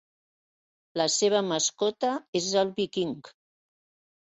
[1.01, 3.17] La seva mascota és el Viking.